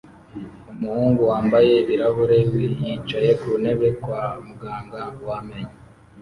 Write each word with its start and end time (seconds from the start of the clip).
Umuhungu 0.81 1.21
wambaye 1.31 1.71
ibirahuri 1.83 2.39
yicaye 2.83 3.31
ku 3.41 3.49
ntebe 3.61 3.87
kwa 4.01 4.21
muganga 4.45 5.01
w’amenyo 5.27 5.75